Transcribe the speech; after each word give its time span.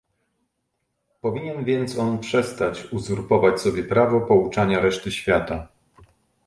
Powinien 1.21 1.63
więc 1.63 1.97
on 1.97 2.19
przestać 2.19 2.85
uzurpować 2.91 3.61
sobie 3.61 3.83
prawo 3.83 4.21
pouczania 4.21 4.79
reszty 4.81 5.11
świata 5.11 5.67